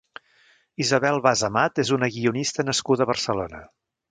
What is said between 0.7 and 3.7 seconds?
Isabel Bas Amat és una guionista nascuda a Barcelona.